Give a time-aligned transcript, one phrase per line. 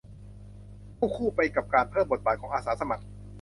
[0.97, 3.03] ควบคู่ไปกับการเพิ่มบทบาทของอาสาสมัคร